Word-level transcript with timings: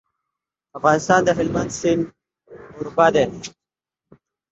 افغانستان 0.77 1.21
د 1.25 1.29
هلمند 1.37 1.71
سیند 1.79 2.03
کوربه 2.75 3.07
دی. 3.15 3.25